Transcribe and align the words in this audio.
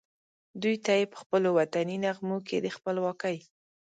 دوی 0.61 0.75
ته 0.85 0.91
یې 0.99 1.11
پخپلو 1.13 1.49
وطني 1.59 1.97
نغمو 2.05 2.37
کې 2.47 2.57
د 2.61 2.67
خپلواکۍ 2.75 3.37